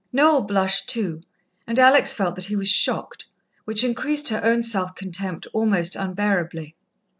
[0.11, 1.21] Noel blushed too
[1.67, 3.27] and Alex felt that he was shocked,
[3.65, 6.75] which increased her own self contempt almost unbearably.